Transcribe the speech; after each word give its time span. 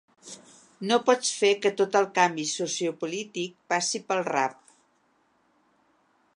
No 0.91 0.95
pots 1.09 1.33
fer 1.41 1.51
que 1.65 1.71
tot 1.81 1.97
el 1.99 2.07
canvi 2.15 2.47
sociopolític 2.53 3.55
passi 3.75 4.03
pel 4.09 4.25
rap. 4.33 4.59